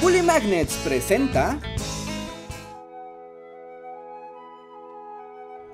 Bully 0.00 0.22
Magnets 0.22 0.76
presenta. 0.78 1.60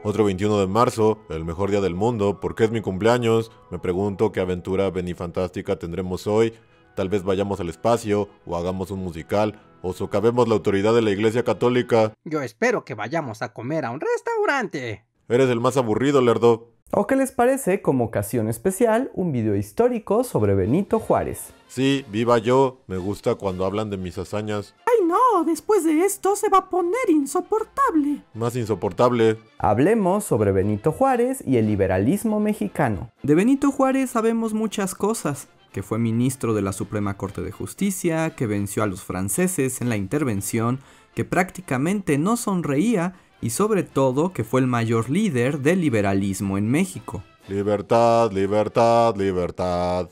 Otro 0.02 0.24
21 0.24 0.58
de 0.58 0.66
marzo, 0.66 1.20
el 1.30 1.44
mejor 1.44 1.70
día 1.70 1.80
del 1.80 1.94
mundo, 1.94 2.40
porque 2.40 2.64
es 2.64 2.72
mi 2.72 2.80
cumpleaños. 2.80 3.52
Me 3.70 3.78
pregunto 3.78 4.32
qué 4.32 4.40
aventura 4.40 4.90
benifantástica 4.90 5.76
tendremos 5.76 6.26
hoy. 6.26 6.54
Tal 6.96 7.08
vez 7.08 7.22
vayamos 7.22 7.60
al 7.60 7.68
espacio, 7.68 8.28
o 8.46 8.56
hagamos 8.56 8.90
un 8.90 8.98
musical, 8.98 9.60
o 9.82 9.92
socavemos 9.92 10.48
la 10.48 10.54
autoridad 10.54 10.92
de 10.92 11.02
la 11.02 11.12
Iglesia 11.12 11.44
Católica. 11.44 12.12
Yo 12.24 12.42
espero 12.42 12.84
que 12.84 12.94
vayamos 12.94 13.42
a 13.42 13.52
comer 13.52 13.84
a 13.84 13.92
un 13.92 14.00
restaurante. 14.00 15.04
Eres 15.28 15.48
el 15.50 15.60
más 15.60 15.76
aburrido, 15.76 16.20
Lerdo. 16.20 16.75
¿O 16.98 17.06
qué 17.06 17.14
les 17.14 17.30
parece, 17.30 17.82
como 17.82 18.04
ocasión 18.04 18.48
especial, 18.48 19.10
un 19.12 19.30
video 19.30 19.54
histórico 19.54 20.24
sobre 20.24 20.54
Benito 20.54 20.98
Juárez? 20.98 21.52
Sí, 21.68 22.06
viva 22.10 22.38
yo. 22.38 22.80
Me 22.86 22.96
gusta 22.96 23.34
cuando 23.34 23.66
hablan 23.66 23.90
de 23.90 23.98
mis 23.98 24.16
hazañas. 24.16 24.74
¡Ay 24.86 25.06
no! 25.06 25.44
Después 25.44 25.84
de 25.84 26.06
esto 26.06 26.36
se 26.36 26.48
va 26.48 26.56
a 26.56 26.70
poner 26.70 27.10
insoportable. 27.10 28.22
Más 28.32 28.56
insoportable. 28.56 29.36
Hablemos 29.58 30.24
sobre 30.24 30.52
Benito 30.52 30.90
Juárez 30.90 31.44
y 31.46 31.58
el 31.58 31.66
liberalismo 31.66 32.40
mexicano. 32.40 33.10
De 33.22 33.34
Benito 33.34 33.70
Juárez 33.70 34.08
sabemos 34.08 34.54
muchas 34.54 34.94
cosas, 34.94 35.48
que 35.72 35.82
fue 35.82 35.98
ministro 35.98 36.54
de 36.54 36.62
la 36.62 36.72
Suprema 36.72 37.18
Corte 37.18 37.42
de 37.42 37.52
Justicia, 37.52 38.30
que 38.30 38.46
venció 38.46 38.82
a 38.82 38.86
los 38.86 39.04
franceses 39.04 39.82
en 39.82 39.90
la 39.90 39.98
intervención, 39.98 40.80
que 41.14 41.26
prácticamente 41.26 42.16
no 42.16 42.38
sonreía 42.38 43.16
y 43.40 43.50
sobre 43.50 43.82
todo 43.82 44.32
que 44.32 44.44
fue 44.44 44.60
el 44.60 44.66
mayor 44.66 45.10
líder 45.10 45.60
del 45.60 45.80
liberalismo 45.80 46.58
en 46.58 46.70
México. 46.70 47.22
Libertad, 47.48 48.32
libertad, 48.32 49.16
libertad. 49.16 50.08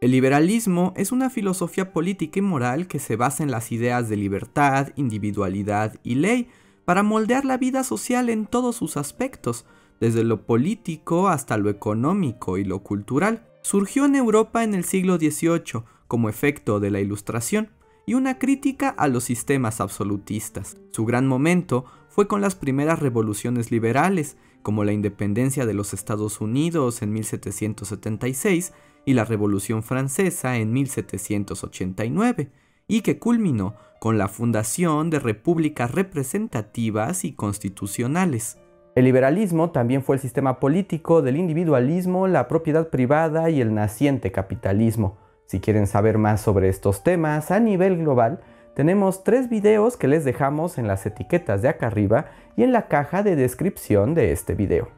El 0.00 0.12
liberalismo 0.12 0.92
es 0.96 1.10
una 1.10 1.28
filosofía 1.28 1.92
política 1.92 2.38
y 2.38 2.42
moral 2.42 2.86
que 2.86 3.00
se 3.00 3.16
basa 3.16 3.42
en 3.42 3.50
las 3.50 3.72
ideas 3.72 4.08
de 4.08 4.16
libertad, 4.16 4.90
individualidad 4.94 5.96
y 6.04 6.14
ley 6.14 6.48
para 6.84 7.02
moldear 7.02 7.44
la 7.44 7.56
vida 7.56 7.82
social 7.82 8.28
en 8.28 8.46
todos 8.46 8.76
sus 8.76 8.96
aspectos, 8.96 9.66
desde 9.98 10.22
lo 10.22 10.46
político 10.46 11.28
hasta 11.28 11.58
lo 11.58 11.68
económico 11.68 12.58
y 12.58 12.64
lo 12.64 12.84
cultural. 12.84 13.44
Surgió 13.62 14.04
en 14.04 14.14
Europa 14.14 14.62
en 14.62 14.74
el 14.74 14.84
siglo 14.84 15.18
XVIII 15.18 15.82
como 16.06 16.28
efecto 16.28 16.78
de 16.78 16.92
la 16.92 17.00
Ilustración 17.00 17.70
y 18.06 18.14
una 18.14 18.38
crítica 18.38 18.88
a 18.88 19.08
los 19.08 19.24
sistemas 19.24 19.80
absolutistas. 19.80 20.76
Su 20.92 21.04
gran 21.04 21.26
momento 21.26 21.84
fue 22.18 22.26
con 22.26 22.40
las 22.40 22.56
primeras 22.56 22.98
revoluciones 22.98 23.70
liberales, 23.70 24.36
como 24.62 24.82
la 24.82 24.90
independencia 24.90 25.66
de 25.66 25.72
los 25.72 25.94
Estados 25.94 26.40
Unidos 26.40 27.00
en 27.00 27.12
1776 27.12 28.72
y 29.04 29.12
la 29.12 29.24
Revolución 29.24 29.84
Francesa 29.84 30.56
en 30.56 30.72
1789, 30.72 32.50
y 32.88 33.02
que 33.02 33.20
culminó 33.20 33.76
con 34.00 34.18
la 34.18 34.26
fundación 34.26 35.10
de 35.10 35.20
repúblicas 35.20 35.92
representativas 35.92 37.24
y 37.24 37.34
constitucionales. 37.34 38.58
El 38.96 39.04
liberalismo 39.04 39.70
también 39.70 40.02
fue 40.02 40.16
el 40.16 40.20
sistema 40.20 40.58
político 40.58 41.22
del 41.22 41.36
individualismo, 41.36 42.26
la 42.26 42.48
propiedad 42.48 42.88
privada 42.88 43.48
y 43.48 43.60
el 43.60 43.74
naciente 43.74 44.32
capitalismo. 44.32 45.18
Si 45.46 45.60
quieren 45.60 45.86
saber 45.86 46.18
más 46.18 46.40
sobre 46.40 46.68
estos 46.68 47.04
temas 47.04 47.52
a 47.52 47.60
nivel 47.60 47.96
global, 47.96 48.40
tenemos 48.78 49.24
tres 49.24 49.48
videos 49.48 49.96
que 49.96 50.06
les 50.06 50.24
dejamos 50.24 50.78
en 50.78 50.86
las 50.86 51.04
etiquetas 51.04 51.62
de 51.62 51.68
acá 51.68 51.88
arriba 51.88 52.26
y 52.56 52.62
en 52.62 52.70
la 52.70 52.86
caja 52.86 53.24
de 53.24 53.34
descripción 53.34 54.14
de 54.14 54.30
este 54.30 54.54
video. 54.54 54.88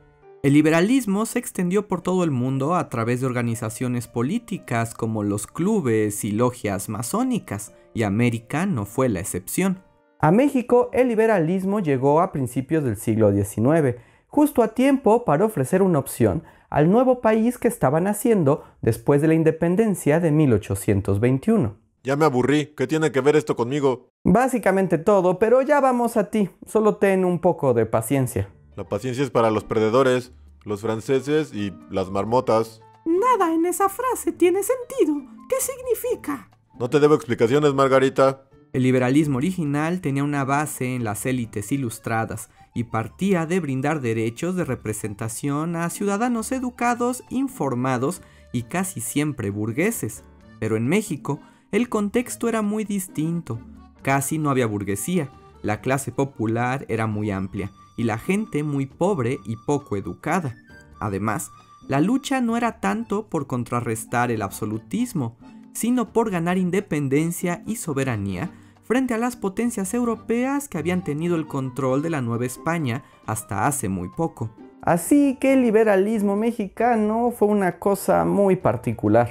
El 0.43 0.53
liberalismo 0.53 1.25
se 1.25 1.39
extendió 1.39 1.89
por 1.89 2.03
todo 2.03 2.23
el 2.23 2.31
mundo 2.31 2.75
a 2.75 2.91
través 2.91 3.23
de 3.23 3.27
organizaciones 3.27 4.07
políticas 4.07 4.93
como 4.93 5.23
los 5.23 5.47
clubes 5.47 6.27
y 6.27 6.33
logias 6.33 6.91
masónicas, 6.91 7.73
y 7.95 8.03
América 8.03 8.67
no 8.67 8.85
fue 8.85 9.09
la 9.09 9.21
excepción. 9.21 9.83
A 10.19 10.31
México 10.31 10.91
el 10.93 11.09
liberalismo 11.09 11.81
llegó 11.81 12.21
a 12.21 12.33
principios 12.33 12.85
del 12.85 12.97
siglo 12.99 13.33
XIX, 13.33 13.97
justo 14.27 14.63
a 14.63 14.75
tiempo 14.75 15.25
para 15.25 15.47
ofrecer 15.47 15.81
una 15.81 16.01
opción 16.01 16.43
al 16.69 16.91
nuevo 16.91 17.23
país 17.23 17.57
que 17.57 17.69
estaban 17.69 18.09
haciendo 18.09 18.63
después 18.83 19.23
de 19.23 19.29
la 19.29 19.35
independencia 19.35 20.21
de 20.21 20.33
1821. 20.33 21.90
Ya 22.03 22.17
me 22.17 22.25
aburrí. 22.25 22.73
¿Qué 22.77 22.87
tiene 22.87 23.13
que 23.13 23.21
ver 23.21 23.37
esto 23.37 23.57
conmigo? 23.57 24.11
Básicamente 24.25 24.97
todo, 24.97 25.39
pero 25.39 25.61
ya 25.63 25.81
vamos 25.81 26.17
a 26.17 26.31
ti. 26.31 26.51
Solo 26.67 26.97
ten 26.97 27.25
un 27.25 27.41
poco 27.41 27.75
de 27.75 27.87
paciencia. 27.87 28.49
La 28.77 28.89
paciencia 28.89 29.23
es 29.23 29.31
para 29.31 29.51
los 29.51 29.65
perdedores, 29.65 30.33
los 30.65 30.81
franceses 30.81 31.53
y 31.53 31.75
las 31.91 32.11
marmotas. 32.11 32.81
Nada 33.05 33.55
en 33.55 33.67
esa 33.67 33.89
frase 33.89 34.33
tiene 34.33 34.61
sentido. 34.63 35.23
¿Qué 35.49 35.57
significa? 35.61 36.49
No 36.79 36.89
te 36.89 37.01
debo 37.01 37.15
explicaciones, 37.15 37.75
Margarita. 37.75 38.47
El 38.73 38.85
liberalismo 38.85 39.39
original 39.39 40.01
tenía 40.01 40.25
una 40.25 40.45
base 40.45 40.95
en 40.95 41.03
las 41.03 41.27
élites 41.27 41.73
ilustradas 41.73 42.49
y 42.73 42.85
partía 42.85 43.45
de 43.45 43.59
brindar 43.59 44.01
derechos 44.01 44.55
de 44.55 44.65
representación 44.65 45.77
a 45.77 45.91
ciudadanos 45.91 46.53
educados, 46.53 47.25
informados 47.31 48.23
y 48.53 48.63
casi 48.63 49.01
siempre 49.01 49.51
burgueses. 49.51 50.23
Pero 50.61 50.77
en 50.77 50.87
México, 50.87 51.41
el 51.73 51.89
contexto 51.89 52.49
era 52.49 52.63
muy 52.63 52.85
distinto. 52.85 53.61
Casi 54.03 54.39
no 54.39 54.51
había 54.51 54.67
burguesía, 54.67 55.31
la 55.63 55.81
clase 55.81 56.11
popular 56.11 56.87
era 56.89 57.07
muy 57.07 57.31
amplia 57.31 57.71
y 57.97 58.05
la 58.05 58.19
gente 58.19 58.63
muy 58.63 58.87
pobre 58.87 59.39
y 59.45 59.57
poco 59.57 59.97
educada. 59.97 60.57
Además, 61.01 61.51
la 61.87 62.01
lucha 62.01 62.41
no 62.41 62.57
era 62.57 62.81
tanto 62.81 63.27
por 63.27 63.47
contrarrestar 63.47 64.31
el 64.31 64.43
absolutismo, 64.43 65.37
sino 65.73 66.13
por 66.13 66.31
ganar 66.31 66.59
independencia 66.59 67.63
y 67.67 67.77
soberanía 67.77 68.51
frente 68.83 69.15
a 69.15 69.19
las 69.19 69.37
potencias 69.37 69.95
europeas 69.95 70.69
que 70.69 70.79
habían 70.79 71.05
tenido 71.05 71.37
el 71.37 71.47
control 71.47 72.03
de 72.03 72.11
la 72.11 72.21
Nueva 72.21 72.47
España 72.47 73.05
hasta 73.27 73.67
hace 73.67 73.89
muy 73.89 74.09
poco. 74.09 74.51
Así 74.83 75.37
que 75.41 75.53
el 75.53 75.63
liberalismo 75.63 76.37
mexicano 76.37 77.31
fue 77.31 77.49
una 77.49 77.79
cosa 77.79 78.25
muy 78.25 78.57
particular. 78.57 79.29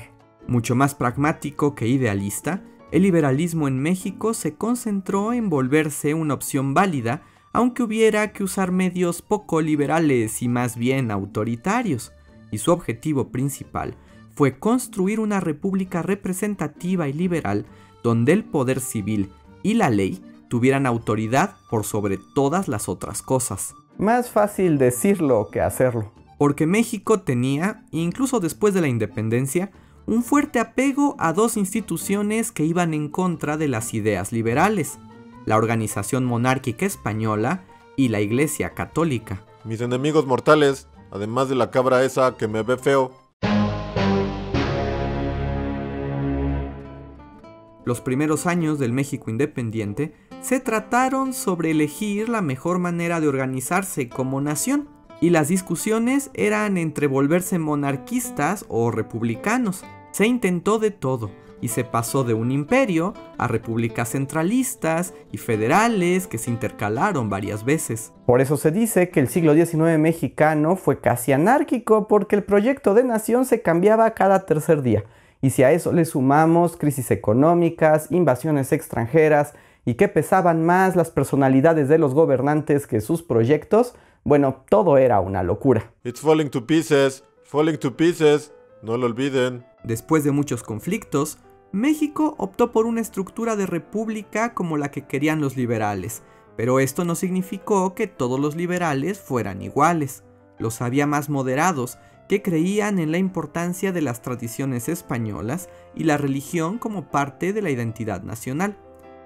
Mucho 0.49 0.73
más 0.73 0.95
pragmático 0.95 1.75
que 1.75 1.87
idealista, 1.87 2.63
el 2.91 3.03
liberalismo 3.03 3.67
en 3.67 3.79
México 3.79 4.33
se 4.33 4.55
concentró 4.55 5.31
en 5.31 5.47
volverse 5.47 6.15
una 6.15 6.33
opción 6.33 6.73
válida, 6.73 7.21
aunque 7.53 7.83
hubiera 7.83 8.33
que 8.33 8.43
usar 8.43 8.71
medios 8.71 9.21
poco 9.21 9.61
liberales 9.61 10.41
y 10.41 10.47
más 10.47 10.75
bien 10.75 11.11
autoritarios, 11.11 12.13
y 12.49 12.57
su 12.57 12.71
objetivo 12.71 13.29
principal 13.29 13.95
fue 14.33 14.57
construir 14.57 15.19
una 15.19 15.39
república 15.39 16.01
representativa 16.01 17.07
y 17.07 17.13
liberal 17.13 17.67
donde 18.01 18.33
el 18.33 18.43
poder 18.43 18.79
civil 18.79 19.31
y 19.61 19.75
la 19.75 19.91
ley 19.91 20.19
tuvieran 20.47 20.87
autoridad 20.87 21.57
por 21.69 21.85
sobre 21.85 22.17
todas 22.33 22.67
las 22.67 22.89
otras 22.89 23.21
cosas. 23.21 23.75
Más 23.99 24.31
fácil 24.31 24.79
decirlo 24.79 25.49
que 25.51 25.61
hacerlo. 25.61 26.11
Porque 26.39 26.65
México 26.65 27.19
tenía, 27.19 27.85
incluso 27.91 28.39
después 28.39 28.73
de 28.73 28.81
la 28.81 28.87
independencia, 28.87 29.71
un 30.09 30.23
fuerte 30.23 30.59
apego 30.59 31.15
a 31.19 31.33
dos 31.33 31.55
instituciones 31.55 32.51
que 32.51 32.65
iban 32.65 32.95
en 32.95 33.09
contra 33.09 33.57
de 33.57 33.67
las 33.67 33.93
ideas 33.93 34.31
liberales, 34.31 34.97
la 35.45 35.55
Organización 35.55 36.25
Monárquica 36.25 36.87
Española 36.87 37.63
y 37.95 38.07
la 38.07 38.19
Iglesia 38.19 38.73
Católica. 38.73 39.45
Mis 39.65 39.81
enemigos 39.81 40.25
mortales, 40.25 40.87
además 41.11 41.47
de 41.47 41.55
la 41.55 41.69
cabra 41.69 42.03
esa 42.03 42.35
que 42.37 42.47
me 42.47 42.63
ve 42.63 42.77
feo. 42.77 43.11
Los 47.85 48.01
primeros 48.01 48.47
años 48.47 48.79
del 48.79 48.93
México 48.93 49.29
independiente 49.29 50.15
se 50.41 50.59
trataron 50.59 51.33
sobre 51.33 51.69
elegir 51.69 52.29
la 52.29 52.41
mejor 52.41 52.79
manera 52.79 53.19
de 53.19 53.27
organizarse 53.27 54.09
como 54.09 54.41
nación, 54.41 54.89
y 55.21 55.31
las 55.31 55.49
discusiones 55.49 56.31
eran 56.33 56.77
entre 56.77 57.05
volverse 57.05 57.59
monarquistas 57.59 58.65
o 58.69 58.89
republicanos. 58.89 59.83
Se 60.11 60.25
intentó 60.25 60.79
de 60.79 60.91
todo 60.91 61.31
y 61.61 61.69
se 61.69 61.83
pasó 61.83 62.23
de 62.23 62.33
un 62.33 62.51
imperio 62.51 63.13
a 63.37 63.47
repúblicas 63.47 64.09
centralistas 64.09 65.13
y 65.31 65.37
federales 65.37 66.27
que 66.27 66.37
se 66.37 66.49
intercalaron 66.49 67.29
varias 67.29 67.65
veces. 67.65 68.13
Por 68.25 68.41
eso 68.41 68.57
se 68.57 68.71
dice 68.71 69.09
que 69.09 69.19
el 69.19 69.27
siglo 69.27 69.53
XIX 69.53 69.99
mexicano 69.99 70.75
fue 70.75 70.99
casi 70.99 71.31
anárquico 71.31 72.07
porque 72.07 72.35
el 72.35 72.43
proyecto 72.43 72.93
de 72.93 73.03
nación 73.03 73.45
se 73.45 73.61
cambiaba 73.61 74.11
cada 74.11 74.45
tercer 74.45 74.81
día. 74.81 75.03
Y 75.41 75.51
si 75.51 75.63
a 75.63 75.71
eso 75.71 75.93
le 75.93 76.05
sumamos 76.05 76.75
crisis 76.75 77.11
económicas, 77.11 78.11
invasiones 78.11 78.71
extranjeras 78.71 79.53
y 79.85 79.93
que 79.93 80.07
pesaban 80.07 80.65
más 80.65 80.95
las 80.95 81.11
personalidades 81.11 81.87
de 81.87 81.97
los 81.97 82.13
gobernantes 82.13 82.87
que 82.87 82.99
sus 82.99 83.23
proyectos, 83.23 83.95
bueno, 84.23 84.65
todo 84.69 84.97
era 84.97 85.21
una 85.21 85.43
locura. 85.43 85.93
It's 86.03 86.19
falling 86.19 86.49
to 86.49 86.65
pieces, 86.65 87.23
falling 87.43 87.77
to 87.77 87.95
pieces, 87.95 88.53
no 88.81 88.97
lo 88.97 89.05
olviden. 89.05 89.68
Después 89.83 90.23
de 90.23 90.31
muchos 90.31 90.63
conflictos, 90.63 91.37
México 91.71 92.35
optó 92.37 92.71
por 92.71 92.85
una 92.85 93.01
estructura 93.01 93.55
de 93.55 93.65
república 93.65 94.53
como 94.53 94.77
la 94.77 94.91
que 94.91 95.05
querían 95.05 95.39
los 95.39 95.55
liberales, 95.55 96.23
pero 96.57 96.79
esto 96.79 97.05
no 97.05 97.15
significó 97.15 97.93
que 97.95 98.07
todos 98.07 98.39
los 98.39 98.55
liberales 98.55 99.19
fueran 99.19 99.61
iguales. 99.61 100.23
Los 100.57 100.81
había 100.81 101.07
más 101.07 101.29
moderados, 101.29 101.97
que 102.27 102.41
creían 102.43 102.99
en 102.99 103.11
la 103.11 103.17
importancia 103.17 103.91
de 103.91 104.01
las 104.01 104.21
tradiciones 104.21 104.87
españolas 104.87 105.67
y 105.95 106.03
la 106.03 106.17
religión 106.17 106.77
como 106.77 107.09
parte 107.09 107.53
de 107.53 107.61
la 107.61 107.71
identidad 107.71 108.21
nacional. 108.23 108.77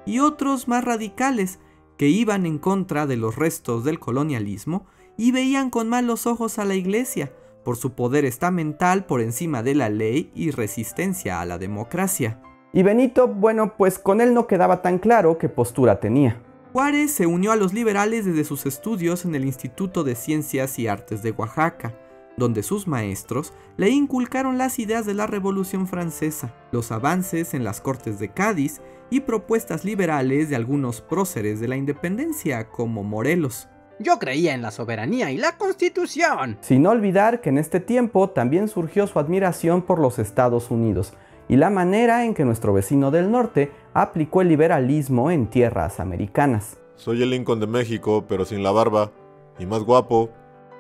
y 0.06 0.20
otros 0.20 0.68
más 0.68 0.84
radicales, 0.84 1.60
que 1.98 2.10
iban 2.10 2.46
en 2.46 2.58
contra 2.58 3.08
de 3.08 3.16
los 3.16 3.38
restos 3.38 3.86
del 3.86 4.00
colonialismo 4.00 4.86
y 5.18 5.32
veían 5.32 5.70
con 5.70 5.88
malos 5.88 6.28
ojos 6.28 6.60
a 6.60 6.66
la 6.66 6.76
iglesia, 6.76 7.32
por 7.64 7.78
su 7.78 7.94
poder 7.94 8.26
estamental 8.26 9.06
por 9.06 9.22
encima 9.22 9.64
de 9.64 9.76
la 9.76 9.90
ley 9.90 10.32
y 10.36 10.52
resistencia 10.52 11.42
a 11.42 11.46
la 11.46 11.58
democracia. 11.58 12.42
Y 12.74 12.84
Benito, 12.84 13.28
bueno, 13.28 13.76
pues 13.78 14.00
con 14.00 14.20
él 14.20 14.34
no 14.34 14.48
quedaba 14.48 14.82
tan 14.82 14.98
claro 15.00 15.38
qué 15.38 15.50
postura 15.50 16.00
tenía. 16.00 16.42
Juárez 16.74 17.12
se 17.12 17.28
unió 17.28 17.52
a 17.52 17.56
los 17.56 17.72
liberales 17.72 18.26
desde 18.26 18.44
sus 18.44 18.66
estudios 18.66 19.26
en 19.26 19.36
el 19.36 19.46
Instituto 19.46 20.04
de 20.04 20.16
Ciencias 20.16 20.80
y 20.80 20.88
Artes 20.88 21.22
de 21.22 21.30
Oaxaca, 21.30 21.94
donde 22.36 22.64
sus 22.64 22.88
maestros 22.88 23.54
le 23.78 23.90
inculcaron 23.90 24.58
las 24.58 24.80
ideas 24.80 25.06
de 25.06 25.14
la 25.14 25.28
Revolución 25.28 25.88
Francesa, 25.88 26.52
los 26.72 26.92
avances 26.92 27.54
en 27.54 27.64
las 27.64 27.80
Cortes 27.80 28.18
de 28.18 28.30
Cádiz 28.30 28.82
y 29.12 29.20
propuestas 29.20 29.86
liberales 29.86 30.50
de 30.50 30.56
algunos 30.56 31.02
próceres 31.02 31.60
de 31.60 31.68
la 31.68 31.78
independencia 31.78 32.68
como 32.70 33.04
Morelos. 33.04 33.68
Yo 34.00 34.18
creía 34.18 34.54
en 34.54 34.62
la 34.62 34.72
soberanía 34.72 35.32
y 35.32 35.38
la 35.38 35.58
constitución. 35.58 36.58
Sin 36.62 36.88
olvidar 36.88 37.42
que 37.42 37.50
en 37.50 37.58
este 37.58 37.80
tiempo 37.80 38.30
también 38.30 38.68
surgió 38.68 39.06
su 39.06 39.20
admiración 39.20 39.84
por 39.84 40.00
los 40.00 40.18
Estados 40.20 40.72
Unidos 40.72 41.14
y 41.48 41.58
la 41.58 41.70
manera 41.70 42.26
en 42.26 42.34
que 42.34 42.46
nuestro 42.46 42.74
vecino 42.74 43.12
del 43.12 43.30
norte 43.30 43.72
aplicó 43.94 44.42
el 44.42 44.48
liberalismo 44.48 45.30
en 45.30 45.48
tierras 45.48 46.00
americanas. 46.00 46.78
Soy 46.96 47.22
el 47.22 47.30
Lincoln 47.30 47.60
de 47.60 47.68
México, 47.68 48.26
pero 48.28 48.46
sin 48.46 48.64
la 48.64 48.72
barba. 48.72 49.12
Y 49.60 49.66
más 49.68 49.84
guapo. 49.84 50.30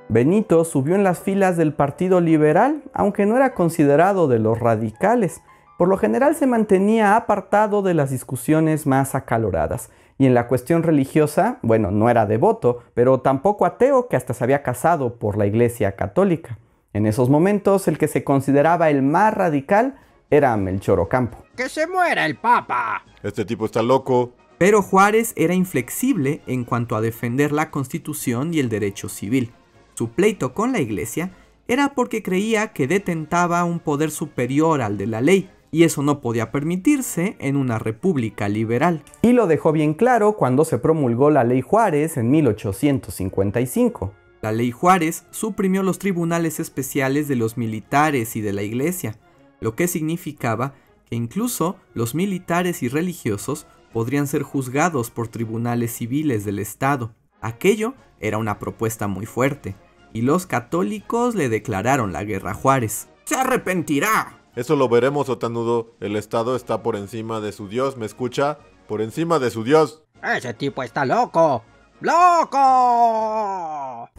Benito 0.09 0.65
subió 0.65 0.95
en 0.95 1.03
las 1.03 1.19
filas 1.19 1.57
del 1.57 1.73
Partido 1.73 2.19
Liberal, 2.21 2.83
aunque 2.93 3.25
no 3.25 3.35
era 3.35 3.53
considerado 3.53 4.27
de 4.27 4.39
los 4.39 4.59
radicales. 4.59 5.41
Por 5.77 5.87
lo 5.87 5.97
general 5.97 6.35
se 6.35 6.47
mantenía 6.47 7.15
apartado 7.15 7.81
de 7.81 7.93
las 7.93 8.09
discusiones 8.09 8.87
más 8.87 9.15
acaloradas. 9.15 9.91
Y 10.23 10.25
en 10.25 10.35
la 10.35 10.47
cuestión 10.47 10.83
religiosa, 10.83 11.59
bueno, 11.63 11.91
no 11.91 12.09
era 12.09 12.25
devoto, 12.25 12.81
pero 12.93 13.19
tampoco 13.19 13.65
ateo 13.65 14.07
que 14.07 14.15
hasta 14.15 14.33
se 14.33 14.41
había 14.45 14.63
casado 14.63 15.15
por 15.15 15.37
la 15.37 15.45
Iglesia 15.45 15.97
Católica. 15.97 16.59
En 16.93 17.05
esos 17.05 17.29
momentos 17.29 17.89
el 17.89 17.97
que 17.97 18.07
se 18.07 18.23
consideraba 18.23 18.89
el 18.89 19.01
más 19.01 19.33
radical 19.33 19.99
era 20.29 20.55
Melchor 20.55 21.01
Ocampo. 21.01 21.39
¡Que 21.57 21.67
se 21.67 21.87
muera 21.87 22.25
el 22.25 22.37
Papa! 22.37 23.03
Este 23.21 23.43
tipo 23.43 23.65
está 23.65 23.83
loco. 23.83 24.31
Pero 24.57 24.81
Juárez 24.81 25.33
era 25.35 25.55
inflexible 25.55 26.39
en 26.47 26.63
cuanto 26.63 26.95
a 26.95 27.01
defender 27.01 27.51
la 27.51 27.69
constitución 27.69 28.53
y 28.53 28.61
el 28.61 28.69
derecho 28.69 29.09
civil. 29.09 29.51
Su 29.93 30.11
pleito 30.11 30.53
con 30.53 30.71
la 30.71 30.79
iglesia 30.79 31.31
era 31.67 31.95
porque 31.95 32.23
creía 32.23 32.69
que 32.71 32.87
detentaba 32.87 33.65
un 33.65 33.81
poder 33.81 34.09
superior 34.09 34.81
al 34.81 34.97
de 34.97 35.07
la 35.07 35.19
ley, 35.19 35.49
y 35.73 35.83
eso 35.85 36.03
no 36.03 36.21
podía 36.21 36.51
permitirse 36.51 37.35
en 37.39 37.57
una 37.57 37.79
república 37.79 38.47
liberal. 38.47 39.03
Y 39.23 39.33
lo 39.33 39.47
dejó 39.47 39.71
bien 39.71 39.95
claro 39.95 40.37
cuando 40.37 40.65
se 40.65 40.77
promulgó 40.77 41.31
la 41.31 41.43
Ley 41.43 41.61
Juárez 41.61 42.15
en 42.15 42.29
1855. 42.29 44.13
La 44.43 44.51
Ley 44.51 44.69
Juárez 44.69 45.25
suprimió 45.31 45.81
los 45.81 45.97
tribunales 45.97 46.59
especiales 46.59 47.27
de 47.27 47.37
los 47.37 47.57
militares 47.57 48.35
y 48.35 48.41
de 48.41 48.53
la 48.53 48.61
iglesia, 48.61 49.17
lo 49.61 49.75
que 49.75 49.87
significaba 49.87 50.75
que 51.09 51.15
incluso 51.15 51.77
los 51.95 52.13
militares 52.13 52.83
y 52.83 52.87
religiosos 52.87 53.65
podrían 53.91 54.27
ser 54.27 54.43
juzgados 54.43 55.09
por 55.09 55.27
tribunales 55.27 55.91
civiles 55.91 56.45
del 56.45 56.59
Estado. 56.59 57.15
Aquello 57.41 57.95
era 58.19 58.37
una 58.37 58.59
propuesta 58.59 59.07
muy 59.07 59.25
fuerte, 59.25 59.73
y 60.13 60.21
los 60.21 60.45
católicos 60.45 61.33
le 61.33 61.49
declararon 61.49 62.13
la 62.13 62.23
guerra 62.23 62.51
a 62.51 62.53
Juárez. 62.53 63.07
¡Se 63.23 63.35
arrepentirá! 63.35 64.42
Eso 64.55 64.75
lo 64.75 64.87
veremos, 64.87 65.29
Otanudo. 65.29 65.95
El 65.99 66.15
Estado 66.15 66.55
está 66.55 66.83
por 66.83 66.95
encima 66.95 67.41
de 67.41 67.51
su 67.51 67.67
Dios, 67.67 67.97
¿me 67.97 68.05
escucha? 68.05 68.59
Por 68.87 69.01
encima 69.01 69.39
de 69.39 69.49
su 69.49 69.63
Dios. 69.63 70.03
Ese 70.21 70.53
tipo 70.53 70.83
está 70.83 71.05
loco. 71.05 71.63
¡Loco! 72.01 72.59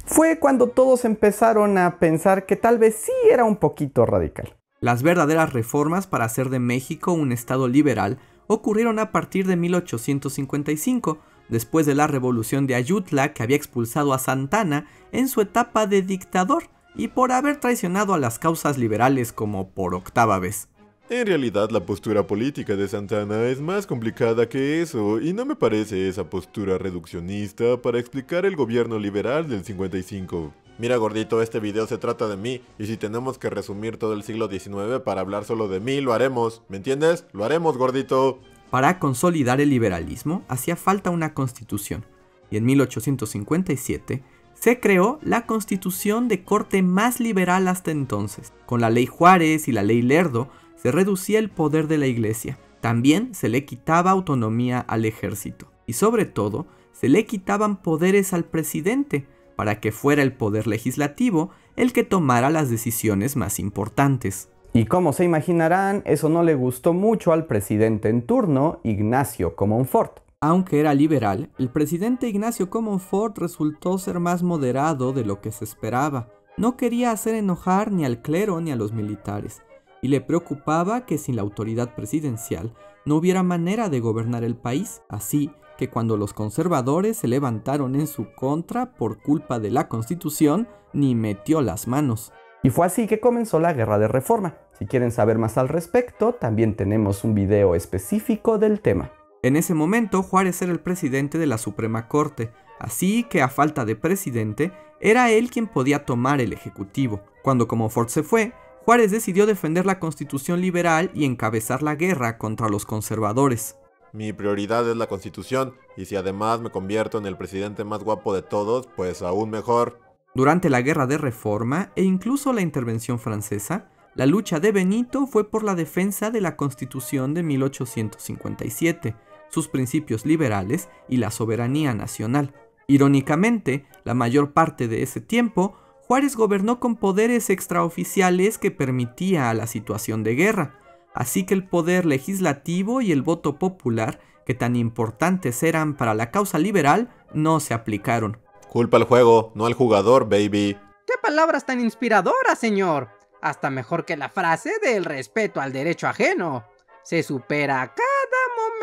Fue 0.07 0.39
cuando 0.39 0.69
todos 0.69 1.05
empezaron 1.05 1.79
a 1.79 1.99
pensar 1.99 2.47
que 2.47 2.57
tal 2.57 2.79
vez 2.79 2.97
sí 2.97 3.13
era 3.31 3.45
un 3.45 3.57
poquito 3.57 4.07
radical. 4.07 4.57
Las 4.81 5.03
verdaderas 5.03 5.53
reformas 5.53 6.07
para 6.07 6.25
hacer 6.25 6.49
de 6.49 6.59
México 6.59 7.13
un 7.13 7.31
Estado 7.31 7.69
liberal 7.69 8.19
ocurrieron 8.47 8.99
a 8.99 9.13
partir 9.13 9.47
de 9.47 9.57
1855, 9.57 11.19
después 11.49 11.87
de 11.87 11.95
la 11.95 12.07
revolución 12.07 12.67
de 12.67 12.75
Ayutla 12.75 13.35
que 13.35 13.43
había 13.43 13.57
expulsado 13.57 14.13
a 14.15 14.19
Santana 14.19 14.87
en 15.13 15.29
su 15.29 15.41
etapa 15.43 15.87
de 15.87 16.03
dictador 16.03 16.65
y 16.95 17.09
por 17.09 17.33
haber 17.33 17.59
traicionado 17.59 18.15
a 18.15 18.19
las 18.19 18.39
causas 18.39 18.79
liberales 18.79 19.33
como 19.33 19.71
por 19.71 19.95
octava 19.95 20.39
vez. 20.39 20.69
En 21.11 21.27
realidad 21.27 21.71
la 21.71 21.85
postura 21.85 22.27
política 22.27 22.77
de 22.77 22.89
Santana 22.89 23.45
es 23.45 23.61
más 23.61 23.87
complicada 23.87 24.49
que 24.49 24.81
eso 24.81 25.21
y 25.21 25.35
no 25.35 25.45
me 25.45 25.55
parece 25.55 26.09
esa 26.09 26.31
postura 26.31 26.79
reduccionista 26.79 27.81
para 27.83 27.99
explicar 27.99 28.47
el 28.47 28.57
gobierno 28.57 28.99
liberal 28.99 29.47
del 29.47 29.65
55. 29.65 30.55
Mira 30.79 30.97
gordito, 30.97 31.43
este 31.43 31.61
video 31.61 31.87
se 31.87 31.99
trata 31.99 32.27
de 32.27 32.39
mí 32.39 32.63
y 32.79 32.87
si 32.87 32.97
tenemos 32.97 33.39
que 33.39 33.51
resumir 33.51 33.99
todo 33.99 34.15
el 34.15 34.23
siglo 34.23 34.49
XIX 34.49 35.01
para 35.05 35.21
hablar 35.21 35.45
solo 35.45 35.69
de 35.69 35.79
mí, 35.79 36.01
lo 36.01 36.15
haremos. 36.15 36.63
¿Me 36.69 36.79
entiendes? 36.79 37.27
Lo 37.33 37.45
haremos 37.45 37.77
gordito. 37.77 38.41
Para 38.71 38.99
consolidar 38.99 39.61
el 39.61 39.69
liberalismo 39.69 40.43
hacía 40.49 40.75
falta 40.75 41.11
una 41.11 41.35
constitución 41.35 42.05
y 42.51 42.57
en 42.57 42.65
1857 42.65 44.23
se 44.65 44.81
creó 44.81 45.19
la 45.21 45.45
constitución 45.45 46.27
de 46.27 46.43
corte 46.43 46.81
más 46.81 47.21
liberal 47.21 47.69
hasta 47.69 47.91
entonces. 47.91 48.55
Con 48.65 48.81
la 48.81 48.89
ley 48.89 49.05
Juárez 49.05 49.69
y 49.69 49.73
la 49.73 49.83
ley 49.83 50.01
Lerdo 50.01 50.49
se 50.75 50.91
reducía 50.91 51.39
el 51.39 51.51
poder 51.51 51.87
de 51.87 51.99
la 51.99 52.07
iglesia. 52.07 52.59
También 52.81 53.35
se 53.35 53.51
le 53.51 53.67
quitaba 53.67 54.11
autonomía 54.11 54.81
al 54.81 55.05
ejército. 55.05 55.71
Y 55.85 55.93
sobre 55.93 56.25
todo, 56.25 56.65
se 56.93 57.11
le 57.11 57.27
quitaban 57.27 57.77
poderes 57.77 58.33
al 58.33 58.45
presidente 58.45 59.27
para 59.55 59.81
que 59.81 59.93
fuera 59.93 60.23
el 60.23 60.33
poder 60.33 60.67
legislativo 60.67 61.51
el 61.77 61.93
que 61.93 62.03
tomara 62.03 62.49
las 62.49 62.71
decisiones 62.71 63.37
más 63.37 63.59
importantes. 63.59 64.49
Y 64.73 64.87
como 64.87 65.13
se 65.13 65.25
imaginarán, 65.25 66.01
eso 66.07 66.31
no 66.31 66.43
le 66.43 66.55
gustó 66.55 66.95
mucho 66.95 67.35
al 67.35 67.45
presidente 67.45 68.09
en 68.09 68.23
turno, 68.23 68.81
Ignacio 68.83 69.57
Comonfort. 69.57 70.24
Aunque 70.47 70.79
era 70.79 70.93
liberal, 70.93 71.49
el 71.57 71.71
presidente 71.71 72.29
Ignacio 72.29 72.69
Comonfort 72.69 73.39
resultó 73.39 73.97
ser 73.97 74.21
más 74.21 74.43
moderado 74.43 75.15
de 75.15 75.25
lo 75.25 75.41
que 75.41 75.51
se 75.51 75.65
esperaba. 75.65 76.29
No 76.59 76.77
quería 76.77 77.13
hacer 77.13 77.35
enojar 77.35 77.91
ni 77.91 78.05
al 78.05 78.21
clero 78.21 78.61
ni 78.61 78.71
a 78.71 78.77
los 78.77 78.93
militares, 78.93 79.63
y 80.03 80.09
le 80.09 80.21
preocupaba 80.21 81.07
que 81.07 81.17
sin 81.17 81.37
la 81.37 81.41
autoridad 81.41 81.95
presidencial 81.95 82.75
no 83.07 83.17
hubiera 83.17 83.43
manera 83.43 83.89
de 83.89 84.01
gobernar 84.01 84.45
el 84.45 84.55
país, 84.55 85.01
así 85.09 85.51
que 85.79 85.89
cuando 85.89 86.19
los 86.19 86.35
conservadores 86.35 87.17
se 87.17 87.27
levantaron 87.27 87.95
en 87.95 88.07
su 88.07 88.35
contra 88.35 88.93
por 88.97 89.23
culpa 89.23 89.59
de 89.59 89.71
la 89.71 89.89
constitución, 89.89 90.69
ni 90.93 91.15
metió 91.15 91.63
las 91.63 91.89
manos. 91.89 92.35
Y 92.63 92.69
fue 92.69 92.85
así 92.85 93.07
que 93.07 93.19
comenzó 93.19 93.61
la 93.61 93.73
guerra 93.73 93.99
de 93.99 94.09
reforma. 94.09 94.59
Si 94.79 94.85
quieren 94.85 95.11
saber 95.11 95.39
más 95.39 95.57
al 95.57 95.71
respecto, 95.71 96.35
también 96.35 96.77
tenemos 96.77 97.25
un 97.25 97.35
video 97.35 97.75
específico 97.75 98.59
del 98.59 98.83
tema. 98.83 99.11
En 99.45 99.57
ese 99.57 99.75
momento 99.75 100.23
Juárez 100.23 100.63
era 100.63 100.73
el 100.73 100.81
presidente 100.81 101.37
de 101.37 101.47
la 101.47 101.59
Suprema 101.59 102.09
Corte, 102.09 102.51
así 102.81 103.25
que 103.25 103.43
a 103.43 103.51
falta 103.51 103.85
de 103.85 103.95
presidente, 103.95 104.73
era 105.01 105.31
él 105.33 105.51
quien 105.51 105.67
podía 105.67 106.07
tomar 106.07 106.41
el 106.41 106.55
Ejecutivo. 106.55 107.21
Cuando 107.43 107.67
Ford 107.91 108.09
se 108.09 108.23
fue, 108.23 108.55
Juárez 108.87 109.11
decidió 109.11 109.45
defender 109.45 109.85
la 109.85 110.01
constitución 110.01 110.63
liberal 110.63 111.11
y 111.13 111.27
encabezar 111.27 111.83
la 111.83 111.95
guerra 111.95 112.39
contra 112.39 112.71
los 112.71 112.87
conservadores. 112.87 113.77
Mi 114.15 114.33
prioridad 114.33 114.89
es 114.89 114.97
la 114.97 115.09
constitución, 115.09 115.75
y 115.95 116.07
si 116.07 116.17
además 116.17 116.63
me 116.63 116.71
convierto 116.71 117.19
en 117.19 117.27
el 117.27 117.37
presidente 117.37 117.85
más 117.85 118.03
guapo 118.03 118.35
de 118.35 118.41
todos, 118.41 118.89
pues 118.97 119.21
aún 119.21 119.51
mejor. 119.51 120.01
Durante 120.35 120.71
la 120.71 120.81
guerra 120.81 121.07
de 121.07 121.19
reforma 121.19 121.93
e 121.97 122.03
incluso 122.03 122.55
la 122.55 122.63
intervención 122.63 123.19
francesa, 123.19 123.91
la 124.15 124.25
lucha 124.25 124.59
de 124.59 124.73
Benito 124.73 125.27
fue 125.27 125.51
por 125.51 125.65
la 125.65 125.75
defensa 125.75 126.31
de 126.31 126.41
la 126.41 126.57
constitución 126.57 127.35
de 127.35 127.43
1857, 127.43 129.15
sus 129.55 129.69
principios 129.69 130.27
liberales 130.27 130.89
y 131.09 131.17
la 131.17 131.31
soberanía 131.31 131.95
nacional. 131.95 132.53
Irónicamente, 132.87 133.87
la 134.05 134.13
mayor 134.13 134.53
parte 134.53 134.89
de 134.89 135.03
ese 135.03 135.21
tiempo, 135.21 135.77
Juárez 136.03 136.37
gobernó 136.37 136.81
con 136.81 136.97
poderes 136.97 137.49
extraoficiales 137.49 138.59
que 138.59 138.71
permitía 138.71 139.49
a 139.49 139.55
la 139.55 139.67
situación 139.67 140.23
de 140.23 140.35
guerra, 140.35 140.79
así 141.15 141.47
que 141.47 141.55
el 141.55 141.67
poder 141.67 142.05
legislativo 142.05 143.01
y 143.01 143.13
el 143.13 143.23
voto 143.23 143.59
popular, 143.59 144.21
que 144.45 144.53
tan 144.53 144.77
importantes 144.77 145.63
eran 145.63 145.97
para 145.97 146.15
la 146.15 146.31
causa 146.31 146.59
liberal, 146.59 147.15
no 147.33 147.61
se 147.61 147.73
aplicaron. 147.73 148.39
Culpa 148.69 148.99
al 148.99 149.05
juego, 149.05 149.53
no 149.55 149.67
al 149.67 149.75
jugador, 149.75 150.29
baby. 150.29 150.77
¡Qué 151.07 151.15
palabras 151.23 151.65
tan 151.65 151.81
inspiradoras, 151.81 152.59
señor! 152.59 153.09
Hasta 153.41 153.71
mejor 153.71 154.05
que 154.05 154.17
la 154.17 154.29
frase 154.29 154.73
del 154.83 155.05
respeto 155.05 155.61
al 155.61 155.73
derecho 155.73 156.09
ajeno. 156.09 156.65
Se 157.05 157.23
supera 157.23 157.95
cada 157.95 158.34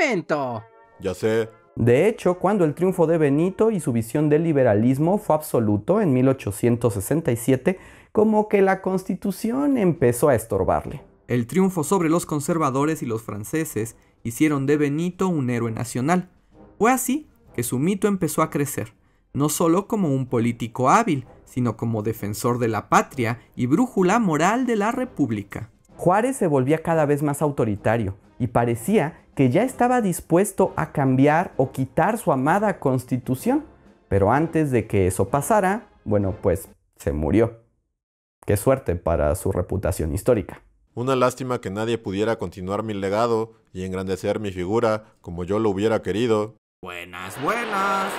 momento. 0.01 0.63
Ya 1.00 1.13
sé. 1.13 1.50
De 1.75 2.08
hecho, 2.08 2.38
cuando 2.38 2.65
el 2.65 2.74
triunfo 2.74 3.08
de 3.08 3.17
Benito 3.17 3.72
y 3.72 3.79
su 3.79 3.93
visión 3.93 4.29
del 4.29 4.43
liberalismo 4.43 5.17
fue 5.17 5.36
absoluto 5.36 6.01
en 6.01 6.13
1867, 6.13 7.79
como 8.12 8.50
que 8.50 8.62
la 8.62 8.81
constitución 8.81 9.77
empezó 9.77 10.29
a 10.29 10.36
estorbarle. 10.36 11.01
El 11.27 11.48
triunfo 11.48 11.84
sobre 11.84 12.10
los 12.10 12.25
conservadores 12.25 13.01
y 13.01 13.05
los 13.05 13.22
franceses 13.22 13.96
hicieron 14.24 14.65
de 14.65 14.77
Benito 14.77 15.29
un 15.29 15.50
héroe 15.50 15.72
nacional. 15.72 16.29
Fue 16.77 16.91
así 16.91 17.29
que 17.53 17.63
su 17.63 17.79
mito 17.79 18.08
empezó 18.08 18.41
a 18.41 18.50
crecer, 18.50 18.93
no 19.34 19.48
solo 19.48 19.88
como 19.88 20.10
un 20.10 20.27
político 20.27 20.89
hábil, 20.89 21.25
sino 21.46 21.77
como 21.77 22.03
defensor 22.03 22.60
de 22.60 22.67
la 22.67 22.89
patria 22.89 23.39
y 23.55 23.65
brújula 23.67 24.20
moral 24.20 24.65
de 24.65 24.75
la 24.75 24.91
República. 24.91 25.70
Juárez 25.96 26.36
se 26.36 26.48
volvía 26.48 26.81
cada 26.81 27.05
vez 27.05 27.24
más 27.24 27.41
autoritario 27.41 28.17
y 28.39 28.48
parecía 28.48 29.21
que 29.35 29.50
ya 29.50 29.63
estaba 29.63 30.01
dispuesto 30.01 30.73
a 30.75 30.91
cambiar 30.91 31.53
o 31.57 31.71
quitar 31.71 32.17
su 32.17 32.31
amada 32.31 32.79
constitución. 32.79 33.65
Pero 34.07 34.31
antes 34.31 34.71
de 34.71 34.88
que 34.88 35.07
eso 35.07 35.29
pasara, 35.29 35.88
bueno, 36.03 36.35
pues 36.41 36.69
se 36.97 37.11
murió. 37.11 37.61
Qué 38.45 38.57
suerte 38.57 38.95
para 38.95 39.33
su 39.35 39.51
reputación 39.51 40.13
histórica. 40.13 40.61
Una 40.93 41.15
lástima 41.15 41.61
que 41.61 41.69
nadie 41.69 41.97
pudiera 41.97 42.38
continuar 42.38 42.83
mi 42.83 42.93
legado 42.93 43.53
y 43.71 43.85
engrandecer 43.85 44.39
mi 44.39 44.51
figura 44.51 45.05
como 45.21 45.45
yo 45.45 45.59
lo 45.59 45.69
hubiera 45.69 46.01
querido. 46.01 46.55
Buenas, 46.81 47.41
buenas. 47.41 48.11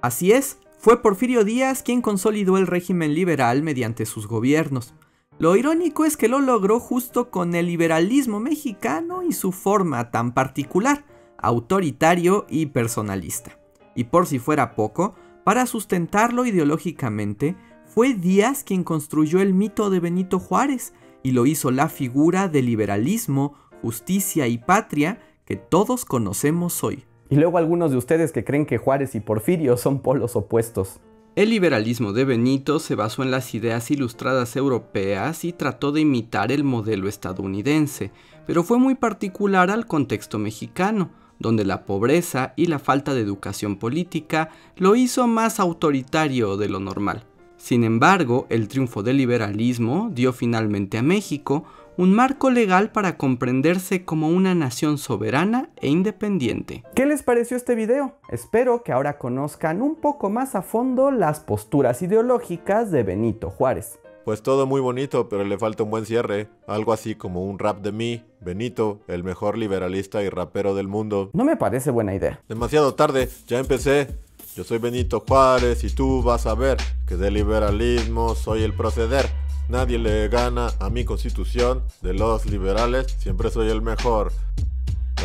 Así 0.00 0.30
es, 0.30 0.58
fue 0.78 1.02
Porfirio 1.02 1.42
Díaz 1.42 1.82
quien 1.82 2.02
consolidó 2.02 2.56
el 2.56 2.68
régimen 2.68 3.14
liberal 3.14 3.64
mediante 3.64 4.06
sus 4.06 4.28
gobiernos. 4.28 4.94
Lo 5.38 5.54
irónico 5.54 6.04
es 6.04 6.16
que 6.16 6.26
lo 6.26 6.40
logró 6.40 6.80
justo 6.80 7.30
con 7.30 7.54
el 7.54 7.66
liberalismo 7.66 8.40
mexicano 8.40 9.22
y 9.22 9.32
su 9.32 9.52
forma 9.52 10.10
tan 10.10 10.34
particular, 10.34 11.04
autoritario 11.36 12.44
y 12.48 12.66
personalista. 12.66 13.56
Y 13.94 14.04
por 14.04 14.26
si 14.26 14.40
fuera 14.40 14.74
poco, 14.74 15.14
para 15.44 15.66
sustentarlo 15.66 16.44
ideológicamente, 16.44 17.54
fue 17.84 18.14
Díaz 18.14 18.64
quien 18.64 18.82
construyó 18.82 19.40
el 19.40 19.54
mito 19.54 19.90
de 19.90 20.00
Benito 20.00 20.40
Juárez 20.40 20.92
y 21.22 21.30
lo 21.30 21.46
hizo 21.46 21.70
la 21.70 21.88
figura 21.88 22.48
de 22.48 22.62
liberalismo, 22.62 23.54
justicia 23.80 24.48
y 24.48 24.58
patria 24.58 25.20
que 25.44 25.54
todos 25.54 26.04
conocemos 26.04 26.82
hoy. 26.82 27.04
Y 27.30 27.36
luego 27.36 27.58
algunos 27.58 27.92
de 27.92 27.96
ustedes 27.96 28.32
que 28.32 28.44
creen 28.44 28.66
que 28.66 28.78
Juárez 28.78 29.14
y 29.14 29.20
Porfirio 29.20 29.76
son 29.76 30.00
polos 30.00 30.34
opuestos. 30.34 31.00
El 31.38 31.50
liberalismo 31.50 32.12
de 32.12 32.24
Benito 32.24 32.80
se 32.80 32.96
basó 32.96 33.22
en 33.22 33.30
las 33.30 33.54
ideas 33.54 33.92
ilustradas 33.92 34.56
europeas 34.56 35.44
y 35.44 35.52
trató 35.52 35.92
de 35.92 36.00
imitar 36.00 36.50
el 36.50 36.64
modelo 36.64 37.08
estadounidense, 37.08 38.10
pero 38.44 38.64
fue 38.64 38.80
muy 38.80 38.96
particular 38.96 39.70
al 39.70 39.86
contexto 39.86 40.40
mexicano, 40.40 41.10
donde 41.38 41.64
la 41.64 41.86
pobreza 41.86 42.54
y 42.56 42.66
la 42.66 42.80
falta 42.80 43.14
de 43.14 43.20
educación 43.20 43.76
política 43.76 44.50
lo 44.78 44.96
hizo 44.96 45.28
más 45.28 45.60
autoritario 45.60 46.56
de 46.56 46.68
lo 46.68 46.80
normal. 46.80 47.22
Sin 47.56 47.84
embargo, 47.84 48.48
el 48.50 48.66
triunfo 48.66 49.04
del 49.04 49.18
liberalismo 49.18 50.10
dio 50.12 50.32
finalmente 50.32 50.98
a 50.98 51.04
México 51.04 51.62
un 51.98 52.14
marco 52.14 52.48
legal 52.50 52.92
para 52.92 53.18
comprenderse 53.18 54.04
como 54.04 54.28
una 54.28 54.54
nación 54.54 54.98
soberana 54.98 55.68
e 55.78 55.88
independiente. 55.88 56.84
¿Qué 56.94 57.06
les 57.06 57.24
pareció 57.24 57.56
este 57.56 57.74
video? 57.74 58.14
Espero 58.28 58.84
que 58.84 58.92
ahora 58.92 59.18
conozcan 59.18 59.82
un 59.82 59.96
poco 59.96 60.30
más 60.30 60.54
a 60.54 60.62
fondo 60.62 61.10
las 61.10 61.40
posturas 61.40 62.00
ideológicas 62.00 62.92
de 62.92 63.02
Benito 63.02 63.50
Juárez. 63.50 63.98
Pues 64.24 64.42
todo 64.42 64.64
muy 64.64 64.80
bonito, 64.80 65.28
pero 65.28 65.42
le 65.42 65.58
falta 65.58 65.82
un 65.82 65.90
buen 65.90 66.06
cierre. 66.06 66.48
Algo 66.68 66.92
así 66.92 67.16
como 67.16 67.44
un 67.44 67.58
rap 67.58 67.80
de 67.80 67.90
mí, 67.90 68.24
Benito, 68.40 69.00
el 69.08 69.24
mejor 69.24 69.58
liberalista 69.58 70.22
y 70.22 70.28
rapero 70.28 70.76
del 70.76 70.86
mundo. 70.86 71.30
No 71.32 71.44
me 71.44 71.56
parece 71.56 71.90
buena 71.90 72.14
idea. 72.14 72.40
Demasiado 72.48 72.94
tarde, 72.94 73.28
ya 73.48 73.58
empecé. 73.58 74.06
Yo 74.54 74.62
soy 74.62 74.78
Benito 74.78 75.24
Juárez 75.26 75.82
y 75.82 75.90
tú 75.90 76.22
vas 76.22 76.46
a 76.46 76.54
ver 76.54 76.76
que 77.08 77.16
del 77.16 77.34
liberalismo 77.34 78.36
soy 78.36 78.62
el 78.62 78.72
proceder. 78.72 79.26
Nadie 79.68 79.98
le 79.98 80.28
gana 80.28 80.72
a 80.80 80.90
mi 80.90 81.04
constitución. 81.04 81.82
De 82.00 82.14
los 82.14 82.46
liberales 82.46 83.06
siempre 83.18 83.50
soy 83.50 83.68
el 83.68 83.82
mejor. 83.82 84.32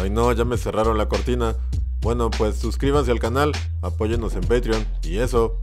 Ay 0.02 0.10
no, 0.10 0.32
ya 0.32 0.46
me 0.46 0.58
cerraron 0.58 0.98
la 0.98 1.08
cortina. 1.08 1.56
Bueno, 2.02 2.30
pues 2.30 2.58
suscríbanse 2.58 3.12
al 3.12 3.20
canal, 3.20 3.54
apóyennos 3.82 4.36
en 4.36 4.42
Patreon 4.42 4.86
y 5.04 5.20
eso. 5.20 5.58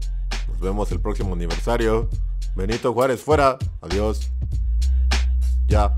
Nos 0.47 0.59
vemos 0.59 0.91
el 0.91 0.99
próximo 0.99 1.33
aniversario. 1.33 2.09
Benito 2.55 2.93
Juárez 2.93 3.21
fuera. 3.21 3.57
Adiós. 3.81 4.31
Ya. 5.67 5.95